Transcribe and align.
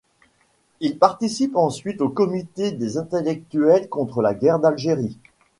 Il 0.79 0.97
participe 0.97 1.55
ensuite 1.55 2.01
au 2.01 2.09
Comité 2.09 2.71
des 2.71 2.97
Intellectuels 2.97 3.87
contre 3.87 4.23
la 4.23 4.33
guerre 4.33 4.57
d’Algérie. 4.59 5.19